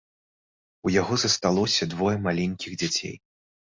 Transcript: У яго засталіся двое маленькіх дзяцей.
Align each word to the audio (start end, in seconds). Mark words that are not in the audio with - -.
У 0.87 0.93
яго 0.95 1.13
засталіся 1.25 1.91
двое 1.95 2.17
маленькіх 2.27 2.71
дзяцей. 2.85 3.19